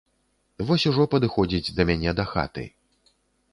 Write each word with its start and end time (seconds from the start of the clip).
Вось 0.69 0.85
ужо 0.91 1.05
падыходзіць 1.13 1.73
да 1.79 1.87
мяне 1.91 2.17
дахаты. 2.23 2.67